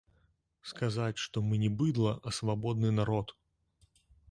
Сказаць, 0.69 1.21
што 1.25 1.43
мы 1.51 1.59
не 1.65 1.69
быдла, 1.83 2.15
а 2.27 2.35
свабодны 2.39 2.89
народ. 3.03 3.37